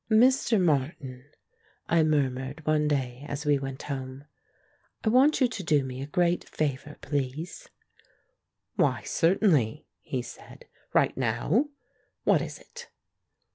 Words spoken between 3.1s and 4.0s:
as we went